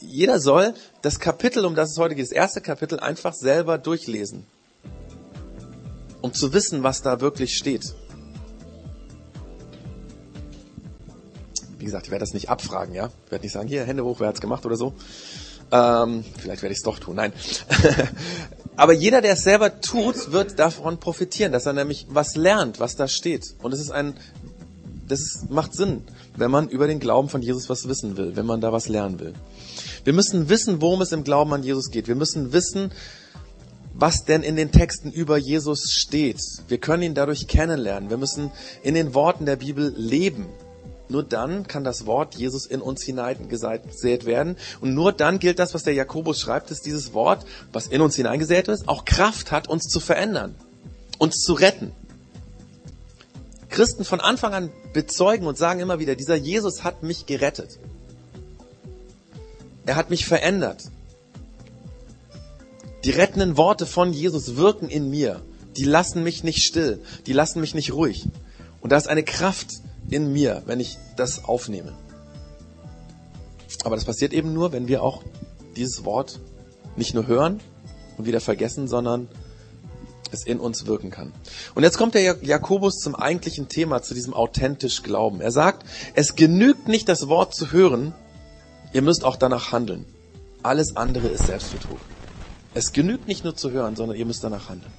[0.00, 4.46] jeder soll das Kapitel, um das es heute geht, das erste Kapitel einfach selber durchlesen.
[6.22, 7.94] Um zu wissen, was da wirklich steht.
[11.78, 13.10] Wie gesagt, ich werde das nicht abfragen, ja.
[13.26, 14.94] Ich werde nicht sagen, hier, Hände hoch, wer hat's gemacht oder so.
[15.70, 17.16] Ähm, vielleicht werde ich es doch tun.
[17.16, 17.32] Nein.
[18.76, 22.96] Aber jeder, der es selber tut, wird davon profitieren, dass er nämlich was lernt, was
[22.96, 23.54] da steht.
[23.62, 24.14] Und es ist ein,
[25.08, 26.02] das ist, macht Sinn,
[26.36, 29.20] wenn man über den Glauben von Jesus was wissen will, wenn man da was lernen
[29.20, 29.34] will.
[30.02, 32.08] Wir müssen wissen, worum es im Glauben an Jesus geht.
[32.08, 32.90] Wir müssen wissen,
[33.94, 36.40] was denn in den Texten über Jesus steht.
[36.66, 38.10] Wir können ihn dadurch kennenlernen.
[38.10, 38.50] Wir müssen
[38.82, 40.46] in den Worten der Bibel leben.
[41.08, 44.56] Nur dann kann das Wort Jesus in uns hineingesät werden.
[44.80, 48.16] Und nur dann gilt das, was der Jakobus schreibt, dass dieses Wort, was in uns
[48.16, 50.54] hineingesät ist, auch Kraft hat, uns zu verändern,
[51.18, 51.92] uns zu retten.
[53.68, 57.78] Christen von Anfang an bezeugen und sagen immer wieder, dieser Jesus hat mich gerettet.
[59.84, 60.84] Er hat mich verändert.
[63.04, 65.42] Die rettenden Worte von Jesus wirken in mir.
[65.76, 67.02] Die lassen mich nicht still.
[67.26, 68.26] Die lassen mich nicht ruhig.
[68.80, 69.68] Und da ist eine Kraft
[70.10, 71.92] in mir, wenn ich das aufnehme.
[73.84, 75.22] Aber das passiert eben nur, wenn wir auch
[75.76, 76.40] dieses Wort
[76.96, 77.60] nicht nur hören
[78.16, 79.28] und wieder vergessen, sondern
[80.30, 81.32] es in uns wirken kann.
[81.74, 85.40] Und jetzt kommt der Jakobus zum eigentlichen Thema, zu diesem authentisch Glauben.
[85.40, 88.14] Er sagt, es genügt nicht das Wort zu hören,
[88.92, 90.06] ihr müsst auch danach handeln.
[90.62, 92.00] Alles andere ist Selbstbetrug.
[92.72, 94.92] Es genügt nicht nur zu hören, sondern ihr müsst danach handeln.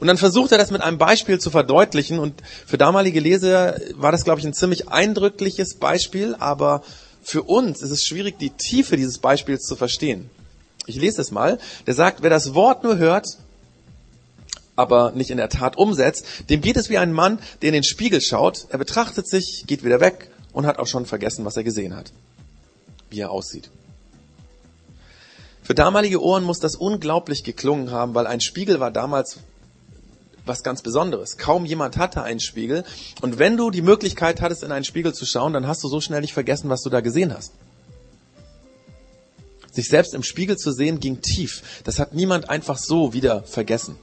[0.00, 2.18] Und dann versucht er das mit einem Beispiel zu verdeutlichen.
[2.18, 6.36] Und für damalige Leser war das, glaube ich, ein ziemlich eindrückliches Beispiel.
[6.38, 6.82] Aber
[7.22, 10.30] für uns ist es schwierig, die Tiefe dieses Beispiels zu verstehen.
[10.86, 11.58] Ich lese es mal.
[11.86, 13.26] Der sagt, wer das Wort nur hört,
[14.76, 17.84] aber nicht in der Tat umsetzt, dem geht es wie ein Mann, der in den
[17.84, 18.66] Spiegel schaut.
[18.70, 22.12] Er betrachtet sich, geht wieder weg und hat auch schon vergessen, was er gesehen hat.
[23.10, 23.70] Wie er aussieht.
[25.68, 29.38] Für damalige Ohren muss das unglaublich geklungen haben, weil ein Spiegel war damals
[30.48, 31.36] was ganz Besonderes.
[31.36, 32.84] Kaum jemand hatte einen Spiegel.
[33.20, 36.00] Und wenn du die Möglichkeit hattest, in einen Spiegel zu schauen, dann hast du so
[36.00, 37.52] schnell nicht vergessen, was du da gesehen hast.
[39.70, 41.62] Sich selbst im Spiegel zu sehen, ging tief.
[41.84, 43.96] Das hat niemand einfach so wieder vergessen.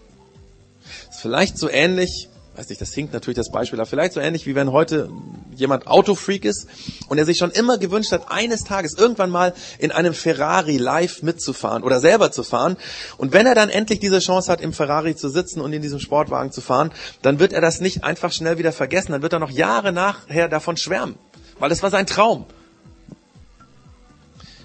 [1.10, 4.46] ist vielleicht so ähnlich weiß nicht, das hinkt natürlich das Beispiel, aber vielleicht so ähnlich
[4.46, 5.10] wie wenn heute
[5.56, 6.68] jemand Autofreak ist
[7.10, 11.22] und er sich schon immer gewünscht hat, eines Tages irgendwann mal in einem Ferrari live
[11.22, 12.78] mitzufahren oder selber zu fahren.
[13.18, 16.00] Und wenn er dann endlich diese Chance hat, im Ferrari zu sitzen und in diesem
[16.00, 16.91] Sportwagen zu fahren,
[17.22, 20.48] dann wird er das nicht einfach schnell wieder vergessen, dann wird er noch Jahre nachher
[20.48, 21.15] davon schwärmen,
[21.60, 22.46] weil das war sein Traum.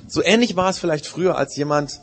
[0.07, 2.01] So ähnlich war es vielleicht früher, als jemand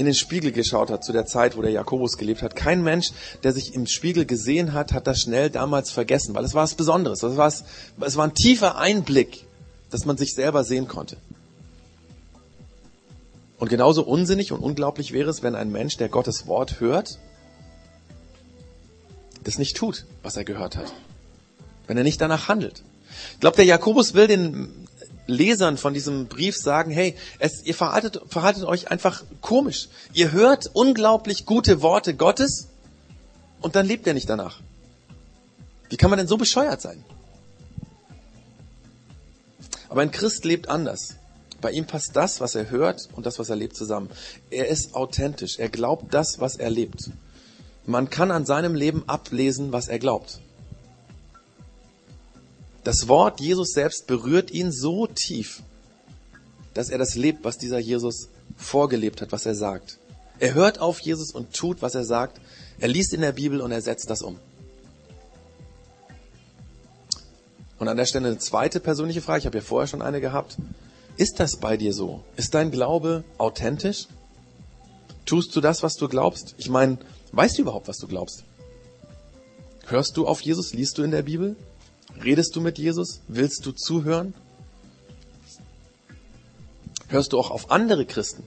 [0.00, 2.56] in den Spiegel geschaut hat zu der Zeit, wo der Jakobus gelebt hat.
[2.56, 6.54] Kein Mensch, der sich im Spiegel gesehen hat, hat das schnell damals vergessen, weil es
[6.54, 7.22] war was Besonderes.
[7.22, 9.44] Es war, es war ein tiefer Einblick,
[9.90, 11.18] dass man sich selber sehen konnte.
[13.58, 17.18] Und genauso unsinnig und unglaublich wäre es, wenn ein Mensch, der Gottes Wort hört,
[19.44, 20.94] das nicht tut, was er gehört hat.
[21.86, 22.82] Wenn er nicht danach handelt.
[23.34, 24.88] Ich glaube, der Jakobus will den
[25.30, 29.88] Lesern von diesem Brief sagen, hey, es, ihr verhaltet, verhaltet euch einfach komisch.
[30.12, 32.68] Ihr hört unglaublich gute Worte Gottes
[33.60, 34.60] und dann lebt ihr nicht danach.
[35.88, 37.04] Wie kann man denn so bescheuert sein?
[39.88, 41.16] Aber ein Christ lebt anders.
[41.60, 44.08] Bei ihm passt das, was er hört und das, was er lebt, zusammen.
[44.50, 45.58] Er ist authentisch.
[45.58, 47.10] Er glaubt das, was er lebt.
[47.86, 50.40] Man kann an seinem Leben ablesen, was er glaubt.
[52.84, 55.62] Das Wort Jesus selbst berührt ihn so tief,
[56.72, 59.98] dass er das lebt, was dieser Jesus vorgelebt hat, was er sagt.
[60.38, 62.40] Er hört auf Jesus und tut, was er sagt.
[62.78, 64.38] Er liest in der Bibel und er setzt das um.
[67.78, 69.40] Und an der Stelle eine zweite persönliche Frage.
[69.40, 70.56] Ich habe ja vorher schon eine gehabt.
[71.16, 72.24] Ist das bei dir so?
[72.36, 74.06] Ist dein Glaube authentisch?
[75.26, 76.54] Tust du das, was du glaubst?
[76.56, 76.98] Ich meine,
[77.32, 78.44] weißt du überhaupt, was du glaubst?
[79.86, 80.72] Hörst du auf Jesus?
[80.72, 81.56] Liest du in der Bibel?
[82.22, 83.20] Redest du mit Jesus?
[83.28, 84.34] Willst du zuhören?
[87.08, 88.44] Hörst du auch auf andere Christen?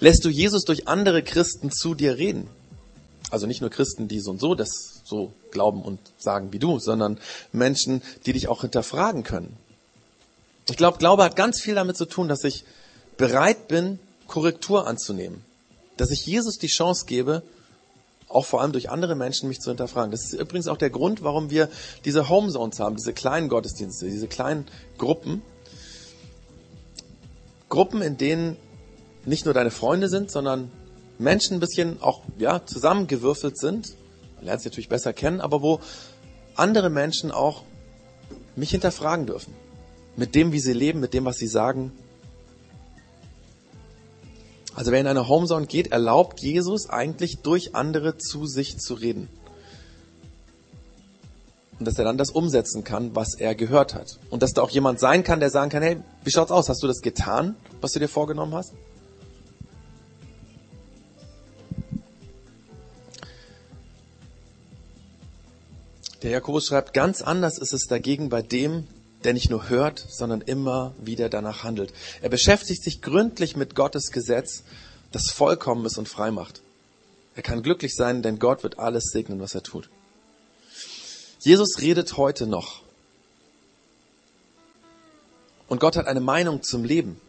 [0.00, 2.48] Lässt du Jesus durch andere Christen zu dir reden?
[3.30, 6.78] Also nicht nur Christen, die so und so das so glauben und sagen wie du,
[6.78, 7.18] sondern
[7.52, 9.56] Menschen, die dich auch hinterfragen können.
[10.68, 12.64] Ich glaube, Glaube hat ganz viel damit zu tun, dass ich
[13.16, 15.44] bereit bin, Korrektur anzunehmen.
[15.96, 17.42] Dass ich Jesus die Chance gebe,
[18.34, 20.10] auch vor allem durch andere Menschen mich zu hinterfragen.
[20.10, 21.68] Das ist übrigens auch der Grund, warum wir
[22.04, 24.66] diese Homezones haben, diese kleinen Gottesdienste, diese kleinen
[24.98, 25.42] Gruppen.
[27.68, 28.56] Gruppen, in denen
[29.24, 30.70] nicht nur deine Freunde sind, sondern
[31.18, 33.94] Menschen ein bisschen auch ja, zusammengewürfelt sind.
[34.36, 35.80] Man lernt sie natürlich besser kennen, aber wo
[36.54, 37.62] andere Menschen auch
[38.56, 39.54] mich hinterfragen dürfen.
[40.16, 41.92] Mit dem, wie sie leben, mit dem, was sie sagen,
[44.74, 49.28] also wer in eine Homezone geht, erlaubt Jesus eigentlich durch andere zu sich zu reden.
[51.78, 54.18] Und dass er dann das umsetzen kann, was er gehört hat.
[54.30, 56.68] Und dass da auch jemand sein kann, der sagen kann, hey, wie schaut's aus?
[56.68, 58.72] Hast du das getan, was du dir vorgenommen hast?
[66.22, 68.86] Der Jakobus schreibt, ganz anders ist es dagegen bei dem,
[69.24, 71.92] der nicht nur hört, sondern immer wieder danach handelt.
[72.20, 74.62] Er beschäftigt sich gründlich mit Gottes Gesetz,
[75.12, 76.62] das vollkommen ist und frei macht.
[77.34, 79.88] Er kann glücklich sein, denn Gott wird alles segnen, was er tut.
[81.40, 82.82] Jesus redet heute noch.
[85.68, 87.20] Und Gott hat eine Meinung zum Leben.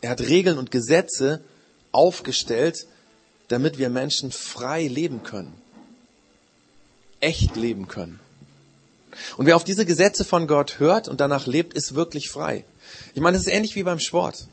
[0.00, 1.42] Er hat Regeln und Gesetze
[1.92, 2.86] aufgestellt,
[3.48, 5.54] damit wir Menschen frei leben können.
[7.20, 8.20] Echt leben können.
[9.36, 12.64] Und wer auf diese Gesetze von Gott hört und danach lebt, ist wirklich frei.
[13.14, 14.46] Ich meine, es ist ähnlich wie beim Sport.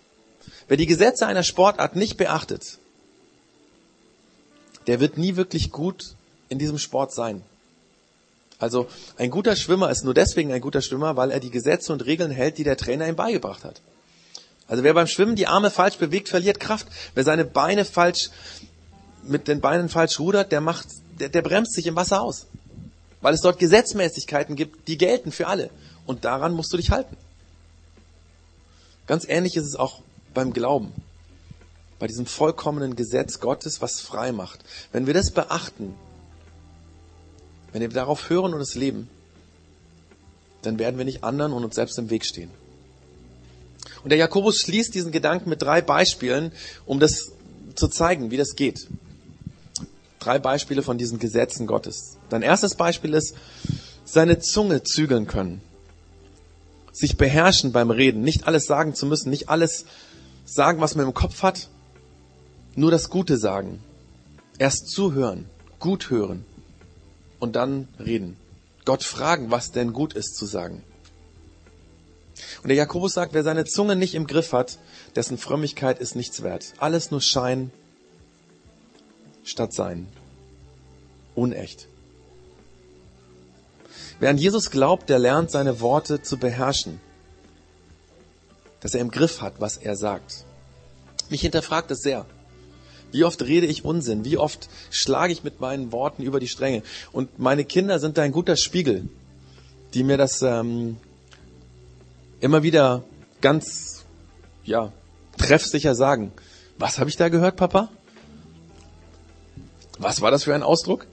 [0.67, 2.77] Wer die Gesetze einer Sportart nicht beachtet,
[4.87, 6.15] der wird nie wirklich gut
[6.49, 7.41] in diesem Sport sein.
[8.57, 8.87] Also
[9.17, 12.31] ein guter Schwimmer ist nur deswegen ein guter Schwimmer, weil er die Gesetze und Regeln
[12.31, 13.81] hält, die der Trainer ihm beigebracht hat.
[14.67, 16.87] Also wer beim Schwimmen die Arme falsch bewegt, verliert Kraft.
[17.13, 18.29] Wer seine Beine falsch
[19.23, 20.87] mit den Beinen falsch rudert, der macht,
[21.19, 22.47] der, der bremst sich im Wasser aus
[23.25, 25.71] weil es dort Gesetzmäßigkeiten gibt, die gelten für alle.
[26.05, 27.17] Und daran musst du dich halten.
[29.07, 30.03] Ganz ähnlich ist es auch
[30.35, 30.93] beim Glauben.
[31.97, 34.59] Bei diesem vollkommenen Gesetz Gottes, was frei macht.
[34.91, 35.95] Wenn wir das beachten,
[37.71, 39.09] wenn wir darauf hören und es leben,
[40.61, 42.51] dann werden wir nicht anderen und uns selbst im Weg stehen.
[44.03, 46.51] Und der Jakobus schließt diesen Gedanken mit drei Beispielen,
[46.85, 47.31] um das
[47.73, 48.87] zu zeigen, wie das geht.
[50.19, 52.14] Drei Beispiele von diesen Gesetzen Gottes.
[52.29, 53.35] Dein erstes Beispiel ist,
[54.03, 55.61] seine Zunge zügeln können.
[56.91, 58.21] Sich beherrschen beim Reden.
[58.21, 59.29] Nicht alles sagen zu müssen.
[59.29, 59.85] Nicht alles
[60.45, 61.69] sagen, was man im Kopf hat.
[62.75, 63.83] Nur das Gute sagen.
[64.57, 65.45] Erst zuhören.
[65.79, 66.45] Gut hören.
[67.39, 68.37] Und dann reden.
[68.85, 70.83] Gott fragen, was denn gut ist zu sagen.
[72.61, 74.77] Und der Jakobus sagt, wer seine Zunge nicht im Griff hat,
[75.15, 76.73] dessen Frömmigkeit ist nichts wert.
[76.77, 77.71] Alles nur Schein
[79.43, 80.07] statt Sein.
[81.35, 81.87] Unecht.
[84.19, 86.99] Wer an Jesus glaubt, der lernt seine Worte zu beherrschen.
[88.79, 90.45] Dass er im Griff hat, was er sagt.
[91.29, 92.25] Mich hinterfragt es sehr.
[93.11, 94.25] Wie oft rede ich Unsinn?
[94.25, 96.83] Wie oft schlage ich mit meinen Worten über die Stränge?
[97.11, 99.09] Und meine Kinder sind da ein guter Spiegel,
[99.93, 100.97] die mir das ähm,
[102.41, 103.03] immer wieder
[103.41, 104.05] ganz
[104.63, 104.91] ja
[105.37, 106.31] treffsicher sagen.
[106.77, 107.89] Was habe ich da gehört, Papa?
[109.97, 111.07] Was war das für ein Ausdruck?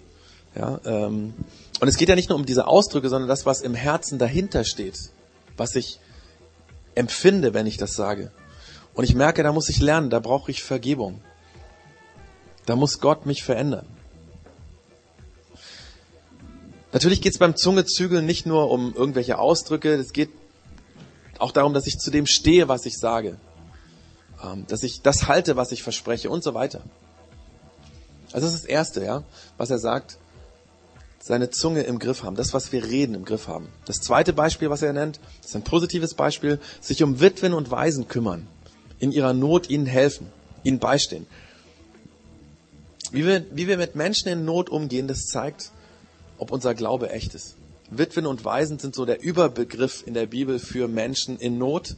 [0.57, 1.35] Ja, ähm,
[1.83, 4.63] und es geht ja nicht nur um diese Ausdrücke, sondern das, was im Herzen dahinter
[4.63, 5.11] steht,
[5.57, 5.99] was ich
[6.95, 8.31] empfinde, wenn ich das sage.
[8.95, 11.21] Und ich merke, da muss ich lernen, da brauche ich Vergebung.
[12.67, 13.89] Da muss Gott mich verändern.
[16.93, 20.31] Natürlich geht es beim Zungezügeln nicht nur um irgendwelche Ausdrücke, es geht
[21.41, 23.41] auch darum, dass ich zu dem stehe, was ich sage,
[24.41, 26.85] ähm, dass ich das halte, was ich verspreche und so weiter.
[28.33, 29.25] Also das ist das Erste, ja,
[29.57, 30.19] was er sagt,
[31.23, 33.69] seine Zunge im Griff haben, das, was wir reden, im Griff haben.
[33.85, 38.09] Das zweite Beispiel, was er nennt, ist ein positives Beispiel, sich um Witwen und Waisen
[38.09, 38.49] kümmern,
[38.99, 40.27] in ihrer Not ihnen helfen,
[40.65, 41.27] ihnen beistehen.
[43.13, 45.71] Wie wir, wie wir mit Menschen in Not umgehen, das zeigt,
[46.39, 47.55] ob unser Glaube echt ist.
[47.89, 51.95] Witwen und Waisen sind so der Überbegriff in der Bibel für Menschen in Not,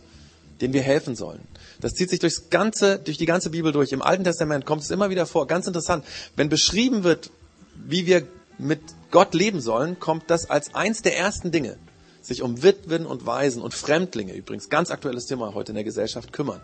[0.61, 1.41] denen wir helfen sollen.
[1.81, 3.93] Das zieht sich durchs ganze, durch die ganze Bibel durch.
[3.93, 5.47] Im Alten Testament kommt es immer wieder vor.
[5.47, 6.05] Ganz interessant.
[6.37, 7.31] Wenn beschrieben wird,
[7.75, 8.27] wie wir
[8.59, 11.77] mit Gott leben sollen, kommt das als eins der ersten Dinge.
[12.23, 16.33] Sich um Witwen und Waisen und Fremdlinge, übrigens ganz aktuelles Thema heute in der Gesellschaft,
[16.33, 16.61] kümmern.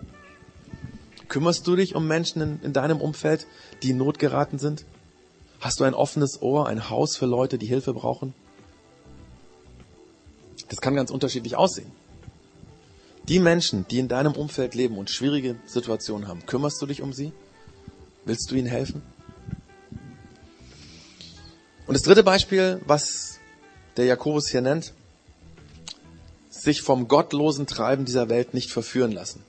[1.28, 3.46] Kümmerst du dich um Menschen in, in deinem Umfeld,
[3.82, 4.84] die in Not geraten sind?
[5.60, 8.34] Hast du ein offenes Ohr, ein Haus für Leute, die Hilfe brauchen?
[10.68, 11.92] Das kann ganz unterschiedlich aussehen.
[13.28, 17.12] Die Menschen, die in deinem Umfeld leben und schwierige Situationen haben, kümmerst du dich um
[17.12, 17.32] sie?
[18.24, 19.02] Willst du ihnen helfen?
[21.90, 23.40] Und das dritte Beispiel, was
[23.96, 24.92] der Jakobus hier nennt,
[26.48, 29.42] sich vom gottlosen Treiben dieser Welt nicht verführen lassen.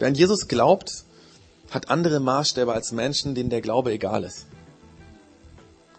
[0.00, 1.04] Wer an Jesus glaubt,
[1.70, 4.46] hat andere Maßstäbe als Menschen, denen der Glaube egal ist.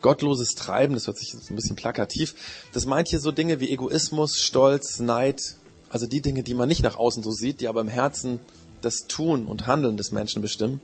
[0.01, 2.35] Gottloses Treiben, das hört sich ein bisschen plakativ,
[2.73, 5.55] das meint hier so Dinge wie Egoismus, Stolz, Neid,
[5.89, 8.41] also die Dinge, die man nicht nach außen so sieht, die aber im Herzen
[8.81, 10.81] das Tun und Handeln des Menschen bestimmen.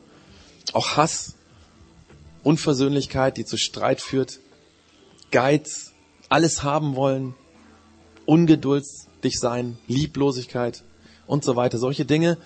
[0.71, 1.33] Auch Hass,
[2.45, 4.39] Unversöhnlichkeit, die zu Streit führt,
[5.31, 5.93] Geiz,
[6.29, 7.33] alles haben wollen,
[8.25, 10.83] ungeduldig sein, Lieblosigkeit
[11.25, 11.79] und so weiter.
[11.79, 12.37] Solche Dinge,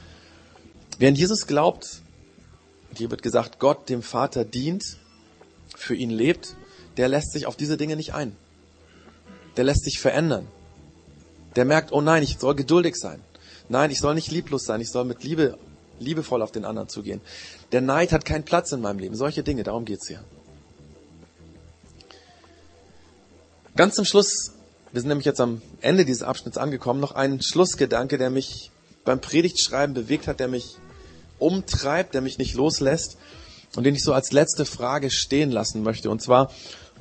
[1.02, 2.02] an Jesus glaubt,
[2.96, 4.98] hier wird gesagt, Gott dem Vater dient,
[5.76, 6.56] für ihn lebt,
[6.96, 8.36] der lässt sich auf diese Dinge nicht ein.
[9.58, 10.48] Der lässt sich verändern.
[11.58, 13.22] Der merkt, oh nein, ich soll geduldig sein.
[13.68, 15.58] Nein, ich soll nicht lieblos sein, ich soll mit Liebe,
[16.00, 17.20] liebevoll auf den anderen zugehen.
[17.72, 19.16] Der Neid hat keinen Platz in meinem Leben.
[19.16, 20.24] Solche Dinge, darum geht's hier.
[23.76, 24.52] Ganz zum Schluss,
[24.92, 28.72] wir sind nämlich jetzt am Ende dieses Abschnitts angekommen, noch ein Schlussgedanke, der mich
[29.06, 30.78] beim Predigtschreiben bewegt hat, der mich
[31.38, 33.18] umtreibt, der mich nicht loslässt
[33.76, 36.10] und den ich so als letzte Frage stehen lassen möchte.
[36.10, 36.52] Und zwar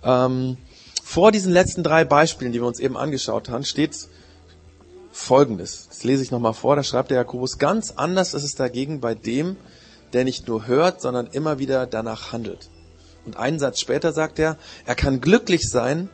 [0.04, 0.58] ähm,
[1.02, 3.96] vor diesen letzten drei Beispielen, die wir uns eben angeschaut haben, steht
[5.10, 5.88] Folgendes.
[5.88, 6.76] Das lese ich nochmal vor.
[6.76, 9.56] Da schreibt der Jakobus, ganz anders ist es dagegen bei dem,
[10.12, 12.70] der nicht nur hört, sondern immer wieder danach handelt.
[13.24, 16.08] Und einen Satz später sagt er, er kann glücklich sein,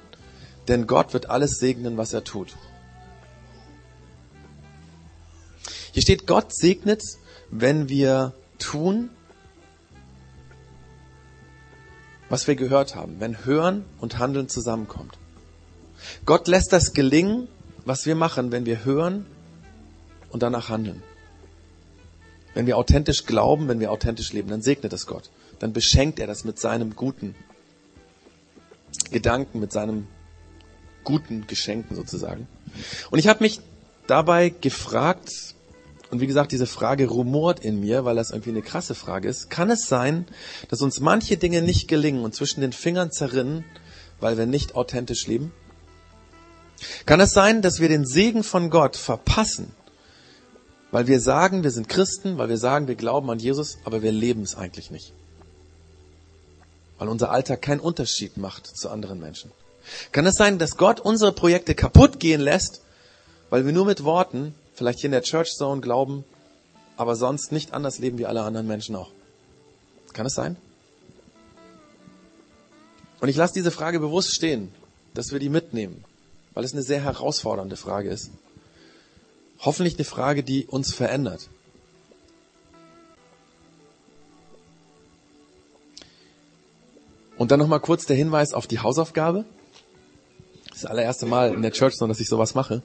[0.68, 2.56] denn Gott wird alles segnen, was er tut.
[5.92, 7.02] Hier steht, Gott segnet
[7.50, 9.10] wenn wir tun,
[12.28, 15.18] was wir gehört haben, wenn Hören und Handeln zusammenkommt.
[16.26, 17.48] Gott lässt das gelingen,
[17.84, 19.26] was wir machen, wenn wir hören
[20.30, 21.02] und danach handeln.
[22.54, 25.30] Wenn wir authentisch glauben, wenn wir authentisch leben, dann segnet es Gott.
[25.58, 27.34] Dann beschenkt er das mit seinem guten
[29.10, 30.06] Gedanken, mit seinem
[31.02, 32.48] guten Geschenken sozusagen.
[33.10, 33.60] Und ich habe mich
[34.06, 35.30] dabei gefragt,
[36.10, 39.50] und wie gesagt, diese Frage rumort in mir, weil das irgendwie eine krasse Frage ist.
[39.50, 40.26] Kann es sein,
[40.68, 43.64] dass uns manche Dinge nicht gelingen und zwischen den Fingern zerrinnen,
[44.20, 45.52] weil wir nicht authentisch leben?
[47.06, 49.72] Kann es sein, dass wir den Segen von Gott verpassen,
[50.94, 54.12] weil wir sagen, wir sind Christen, weil wir sagen, wir glauben an Jesus, aber wir
[54.12, 55.12] leben es eigentlich nicht?
[56.98, 59.50] Weil unser Alltag keinen Unterschied macht zu anderen Menschen.
[60.12, 62.82] Kann es sein, dass Gott unsere Projekte kaputt gehen lässt,
[63.50, 66.22] weil wir nur mit Worten vielleicht hier in der Church Zone glauben,
[66.96, 69.10] aber sonst nicht anders leben wie alle anderen Menschen auch.
[70.12, 70.56] Kann es sein?
[73.20, 74.72] Und ich lasse diese Frage bewusst stehen,
[75.12, 76.04] dass wir die mitnehmen,
[76.52, 78.30] weil es eine sehr herausfordernde Frage ist.
[79.64, 81.48] Hoffentlich eine Frage, die uns verändert.
[87.36, 89.44] Und dann nochmal kurz der Hinweis auf die Hausaufgabe.
[90.70, 92.82] Das allererste Mal in der Church, dass ich sowas mache.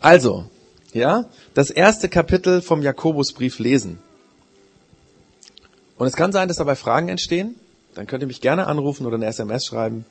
[0.00, 0.44] Also,
[0.92, 1.24] ja,
[1.54, 3.98] das erste Kapitel vom Jakobusbrief lesen.
[5.96, 7.54] Und es kann sein, dass dabei Fragen entstehen.
[7.94, 10.04] Dann könnt ihr mich gerne anrufen oder eine SMS schreiben.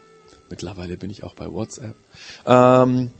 [0.49, 1.95] Mittlerweile bin ich auch bei WhatsApp.
[2.45, 3.11] Ähm,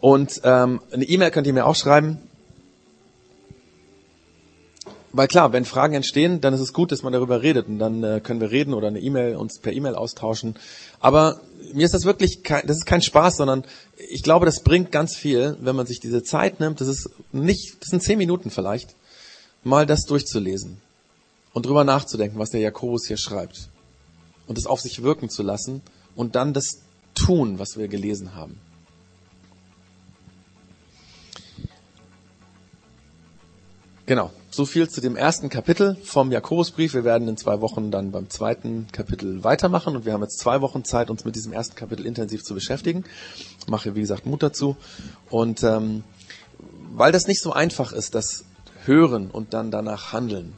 [0.00, 2.18] und ähm, eine E-Mail könnt ihr mir auch schreiben.
[5.12, 8.04] Weil klar, wenn Fragen entstehen, dann ist es gut, dass man darüber redet und dann
[8.04, 10.56] äh, können wir reden oder eine E-Mail uns per E-Mail austauschen.
[11.00, 11.40] Aber
[11.72, 13.64] mir ist das wirklich kein, das ist kein Spaß, sondern
[14.10, 16.82] ich glaube, das bringt ganz viel, wenn man sich diese Zeit nimmt.
[16.82, 18.94] Das ist nicht, das sind zehn Minuten vielleicht,
[19.64, 20.82] mal das durchzulesen
[21.54, 23.70] und drüber nachzudenken, was der Jakobus hier schreibt
[24.46, 25.80] und es auf sich wirken zu lassen
[26.14, 26.82] und dann das
[27.14, 28.60] tun, was wir gelesen haben.
[34.06, 36.94] Genau, so viel zu dem ersten Kapitel vom Jakobusbrief.
[36.94, 40.60] Wir werden in zwei Wochen dann beim zweiten Kapitel weitermachen und wir haben jetzt zwei
[40.60, 43.02] Wochen Zeit, uns mit diesem ersten Kapitel intensiv zu beschäftigen.
[43.58, 44.76] Ich mache, wie gesagt, Mut dazu.
[45.28, 46.04] Und ähm,
[46.94, 48.44] weil das nicht so einfach ist, das
[48.84, 50.52] Hören und dann danach Handeln,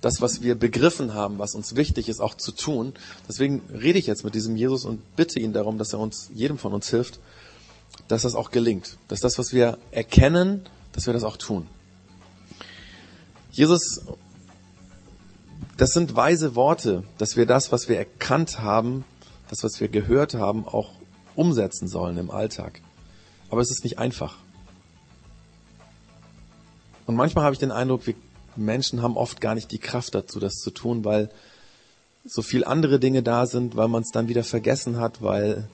[0.00, 2.94] das, was wir begriffen haben, was uns wichtig ist, auch zu tun.
[3.28, 6.56] Deswegen rede ich jetzt mit diesem Jesus und bitte ihn darum, dass er uns, jedem
[6.56, 7.20] von uns hilft,
[8.08, 8.96] dass das auch gelingt.
[9.08, 11.66] Dass das, was wir erkennen, dass wir das auch tun.
[13.58, 14.02] Jesus,
[15.76, 19.04] das sind weise Worte, dass wir das, was wir erkannt haben,
[19.48, 20.92] das, was wir gehört haben, auch
[21.34, 22.80] umsetzen sollen im Alltag.
[23.50, 24.36] Aber es ist nicht einfach.
[27.06, 28.14] Und manchmal habe ich den Eindruck, wir
[28.54, 31.28] Menschen haben oft gar nicht die Kraft dazu, das zu tun, weil
[32.24, 35.68] so viel andere Dinge da sind, weil man es dann wieder vergessen hat, weil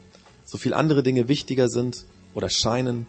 [0.46, 3.06] so viel andere Dinge wichtiger sind oder scheinen.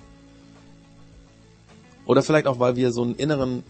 [2.05, 3.63] Oder vielleicht auch, weil wir so einen inneren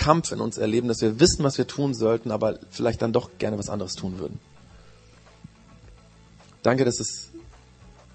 [0.00, 3.32] Kampf in uns erleben, dass wir wissen, was wir tun sollten, aber vielleicht dann doch
[3.36, 4.40] gerne was anderes tun würden.
[6.62, 7.28] Danke, dass es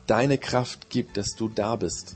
[0.08, 2.16] deine Kraft gibt, dass du da bist.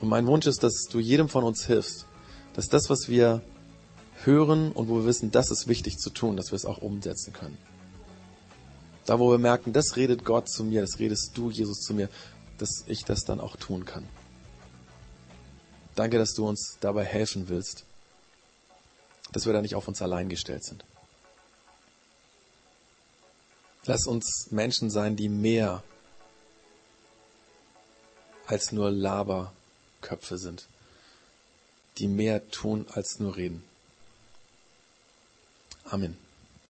[0.00, 2.04] Und mein Wunsch ist, dass du jedem von uns hilfst,
[2.52, 3.40] dass das, was wir
[4.22, 7.32] hören und wo wir wissen, das ist wichtig zu tun, dass wir es auch umsetzen
[7.32, 7.56] können.
[9.06, 12.10] Da, wo wir merken, das redet Gott zu mir, das redest du, Jesus, zu mir,
[12.58, 14.06] dass ich das dann auch tun kann.
[15.94, 17.86] Danke, dass du uns dabei helfen willst
[19.32, 20.84] dass wir da nicht auf uns allein gestellt sind.
[23.84, 25.82] Lass uns Menschen sein, die mehr
[28.46, 30.66] als nur Laberköpfe sind,
[31.98, 33.64] die mehr tun als nur reden.
[35.84, 36.21] Amen.